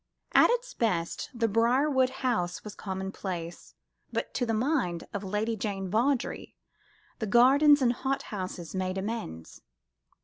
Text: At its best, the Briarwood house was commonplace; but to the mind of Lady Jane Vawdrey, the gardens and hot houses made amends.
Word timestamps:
At 0.33 0.49
its 0.49 0.73
best, 0.73 1.29
the 1.31 1.47
Briarwood 1.47 2.09
house 2.25 2.63
was 2.63 2.73
commonplace; 2.73 3.75
but 4.11 4.33
to 4.33 4.47
the 4.47 4.51
mind 4.55 5.03
of 5.13 5.23
Lady 5.23 5.55
Jane 5.55 5.91
Vawdrey, 5.91 6.55
the 7.19 7.27
gardens 7.27 7.83
and 7.83 7.93
hot 7.93 8.23
houses 8.23 8.73
made 8.73 8.97
amends. 8.97 9.61